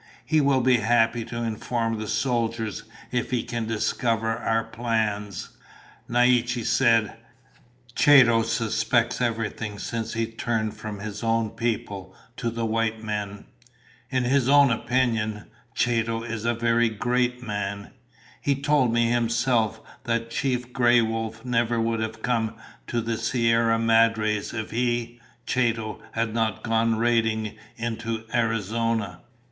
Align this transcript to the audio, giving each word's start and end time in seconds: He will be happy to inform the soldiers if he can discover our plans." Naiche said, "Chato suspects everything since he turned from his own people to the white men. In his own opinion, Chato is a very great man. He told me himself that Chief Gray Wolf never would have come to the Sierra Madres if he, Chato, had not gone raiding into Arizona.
He 0.25 0.41
will 0.41 0.61
be 0.61 0.77
happy 0.77 1.23
to 1.25 1.43
inform 1.43 1.99
the 1.99 2.07
soldiers 2.07 2.85
if 3.11 3.29
he 3.29 3.43
can 3.43 3.67
discover 3.67 4.35
our 4.35 4.63
plans." 4.63 5.49
Naiche 6.09 6.65
said, 6.65 7.15
"Chato 7.93 8.41
suspects 8.41 9.21
everything 9.21 9.77
since 9.77 10.13
he 10.13 10.25
turned 10.25 10.73
from 10.75 11.01
his 11.01 11.21
own 11.23 11.51
people 11.51 12.15
to 12.37 12.49
the 12.49 12.65
white 12.65 13.03
men. 13.03 13.45
In 14.09 14.23
his 14.23 14.49
own 14.49 14.71
opinion, 14.71 15.43
Chato 15.75 16.23
is 16.23 16.45
a 16.45 16.55
very 16.55 16.89
great 16.89 17.43
man. 17.43 17.91
He 18.41 18.55
told 18.55 18.91
me 18.91 19.11
himself 19.11 19.81
that 20.05 20.31
Chief 20.31 20.73
Gray 20.73 21.03
Wolf 21.03 21.45
never 21.45 21.79
would 21.79 21.99
have 21.99 22.23
come 22.23 22.55
to 22.87 23.01
the 23.01 23.17
Sierra 23.19 23.77
Madres 23.77 24.51
if 24.51 24.71
he, 24.71 25.21
Chato, 25.45 26.01
had 26.13 26.33
not 26.33 26.63
gone 26.63 26.95
raiding 26.95 27.55
into 27.77 28.23
Arizona. 28.33 29.21